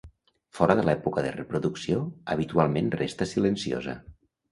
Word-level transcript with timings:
Fora 0.59 0.75
de 0.77 0.85
l'època 0.85 1.23
de 1.25 1.33
reproducció, 1.35 1.99
habitualment 2.37 2.89
resta 3.03 3.29
silenciosa. 3.33 3.95